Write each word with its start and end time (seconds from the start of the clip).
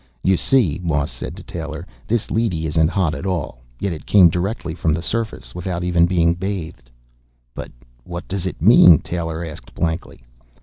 "You 0.23 0.35
see," 0.35 0.81
Moss 0.83 1.11
said 1.11 1.35
to 1.35 1.43
Taylor, 1.43 1.85
"this 2.07 2.31
leady 2.31 2.65
isn't 2.65 2.87
hot 2.87 3.13
at 3.13 3.27
all. 3.27 3.61
Yet 3.79 3.93
it 3.93 4.07
came 4.07 4.29
directly 4.29 4.73
from 4.73 4.93
the 4.95 5.01
surface, 5.03 5.53
without 5.53 5.83
even 5.83 6.07
being 6.07 6.33
bathed." 6.33 6.89
"But 7.53 7.71
what 8.03 8.27
does 8.27 8.47
it 8.47 8.59
mean?" 8.63 8.97
Taylor 8.97 9.45
asked 9.45 9.75
blankly. 9.75 10.21